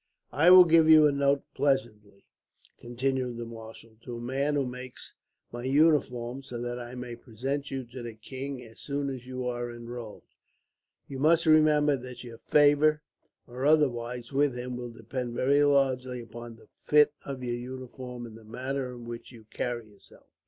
"I 0.31 0.49
will 0.49 0.63
give 0.63 0.89
you 0.89 1.05
a 1.05 1.11
note 1.11 1.43
presently," 1.53 2.25
continued 2.79 3.37
the 3.37 3.45
marshal, 3.45 3.97
"to 4.01 4.17
a 4.17 4.19
man 4.19 4.55
who 4.55 4.65
makes 4.65 5.13
my 5.51 5.61
uniforms, 5.63 6.47
so 6.47 6.59
that 6.59 6.79
I 6.79 6.95
may 6.95 7.15
present 7.15 7.69
you 7.69 7.83
to 7.83 8.01
the 8.01 8.15
king, 8.15 8.63
as 8.63 8.79
soon 8.79 9.11
as 9.11 9.27
you 9.27 9.45
are 9.45 9.71
enrolled. 9.71 10.23
You 11.07 11.19
must 11.19 11.45
remember 11.45 11.95
that 11.97 12.23
your 12.23 12.39
favour, 12.39 13.03
or 13.45 13.63
otherwise, 13.63 14.33
with 14.33 14.57
him 14.57 14.75
will 14.75 14.89
depend 14.89 15.35
very 15.35 15.61
largely 15.63 16.19
upon 16.19 16.55
the 16.55 16.67
fit 16.81 17.13
of 17.23 17.43
your 17.43 17.53
uniform, 17.53 18.25
and 18.25 18.35
the 18.35 18.43
manner 18.43 18.91
in 18.95 19.05
which 19.05 19.31
you 19.31 19.45
carry 19.51 19.87
yourself. 19.87 20.25